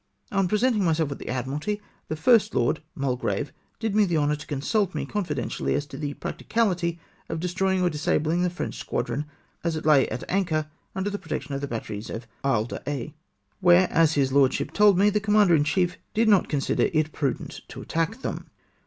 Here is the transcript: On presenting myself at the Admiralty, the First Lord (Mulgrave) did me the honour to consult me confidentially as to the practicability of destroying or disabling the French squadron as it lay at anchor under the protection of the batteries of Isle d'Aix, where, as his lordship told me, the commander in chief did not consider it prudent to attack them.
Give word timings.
On 0.31 0.47
presenting 0.47 0.83
myself 0.83 1.11
at 1.11 1.19
the 1.19 1.27
Admiralty, 1.29 1.79
the 2.07 2.15
First 2.15 2.55
Lord 2.55 2.81
(Mulgrave) 2.95 3.53
did 3.79 3.95
me 3.95 4.03
the 4.03 4.17
honour 4.17 4.35
to 4.35 4.47
consult 4.47 4.95
me 4.95 5.05
confidentially 5.05 5.75
as 5.75 5.85
to 5.85 5.95
the 5.95 6.15
practicability 6.15 6.99
of 7.29 7.39
destroying 7.39 7.83
or 7.83 7.89
disabling 7.91 8.41
the 8.41 8.49
French 8.49 8.79
squadron 8.79 9.25
as 9.63 9.75
it 9.75 9.85
lay 9.85 10.09
at 10.09 10.23
anchor 10.27 10.65
under 10.95 11.11
the 11.11 11.19
protection 11.19 11.53
of 11.53 11.61
the 11.61 11.67
batteries 11.67 12.09
of 12.09 12.25
Isle 12.43 12.65
d'Aix, 12.65 13.13
where, 13.59 13.87
as 13.91 14.13
his 14.13 14.33
lordship 14.33 14.73
told 14.73 14.97
me, 14.97 15.11
the 15.11 15.19
commander 15.19 15.53
in 15.53 15.63
chief 15.65 15.99
did 16.15 16.27
not 16.27 16.49
consider 16.49 16.89
it 16.91 17.11
prudent 17.11 17.61
to 17.67 17.83
attack 17.83 18.23
them. 18.23 18.49